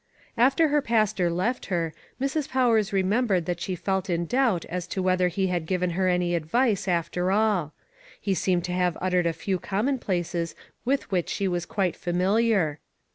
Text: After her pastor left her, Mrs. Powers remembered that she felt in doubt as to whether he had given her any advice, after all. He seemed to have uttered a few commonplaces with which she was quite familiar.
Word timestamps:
After 0.35 0.69
her 0.69 0.81
pastor 0.81 1.29
left 1.29 1.67
her, 1.67 1.93
Mrs. 2.19 2.49
Powers 2.49 2.91
remembered 2.91 3.45
that 3.45 3.59
she 3.61 3.75
felt 3.75 4.09
in 4.09 4.25
doubt 4.25 4.65
as 4.65 4.87
to 4.87 5.01
whether 5.03 5.27
he 5.27 5.45
had 5.45 5.67
given 5.67 5.91
her 5.91 6.07
any 6.07 6.33
advice, 6.33 6.87
after 6.87 7.29
all. 7.31 7.75
He 8.19 8.33
seemed 8.33 8.63
to 8.63 8.71
have 8.73 8.97
uttered 8.99 9.27
a 9.27 9.31
few 9.31 9.59
commonplaces 9.59 10.55
with 10.83 11.11
which 11.11 11.29
she 11.29 11.47
was 11.47 11.67
quite 11.67 11.95
familiar. 11.95 12.79